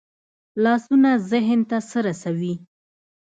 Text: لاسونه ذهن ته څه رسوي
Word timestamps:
لاسونه 0.63 1.11
ذهن 1.31 1.59
ته 1.69 1.77
څه 1.89 1.99
رسوي 2.07 2.53